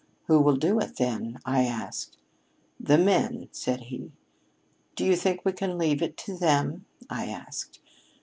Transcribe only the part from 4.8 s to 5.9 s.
'Do you think we can